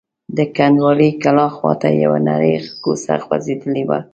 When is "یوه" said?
2.03-2.19